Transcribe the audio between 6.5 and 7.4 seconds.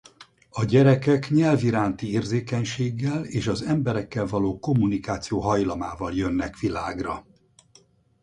világra.